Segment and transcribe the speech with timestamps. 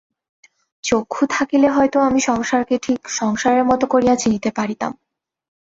[0.83, 1.97] চক্ষু থাকিলে আমি হয়তো
[2.19, 4.91] সংসারকে ঠিক সংসারের মতো করিয়া চিনিতে পারিতাম।